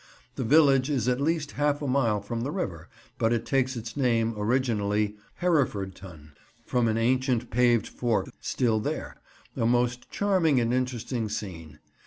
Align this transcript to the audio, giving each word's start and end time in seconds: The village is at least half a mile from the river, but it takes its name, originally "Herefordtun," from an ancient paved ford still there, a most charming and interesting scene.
The 0.33 0.43
village 0.43 0.89
is 0.89 1.07
at 1.07 1.21
least 1.21 1.51
half 1.51 1.79
a 1.79 1.85
mile 1.87 2.21
from 2.21 2.41
the 2.41 2.49
river, 2.49 2.89
but 3.19 3.31
it 3.31 3.45
takes 3.45 3.75
its 3.77 3.95
name, 3.95 4.33
originally 4.35 5.15
"Herefordtun," 5.41 6.31
from 6.65 6.87
an 6.87 6.97
ancient 6.97 7.51
paved 7.51 7.85
ford 7.87 8.31
still 8.39 8.79
there, 8.79 9.21
a 9.55 9.67
most 9.67 10.09
charming 10.09 10.59
and 10.59 10.73
interesting 10.73 11.29
scene. 11.29 11.77